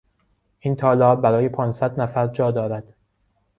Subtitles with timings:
[0.59, 2.95] این تالار برای پانصد نفر جا دارد.